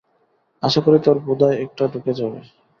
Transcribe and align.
আশা 0.63 0.79
করি 0.85 0.97
তোর 1.05 1.17
ভোদায় 1.25 1.55
এটা 1.63 1.83
ঢুকে 1.93 2.11
যাবে। 2.19 2.39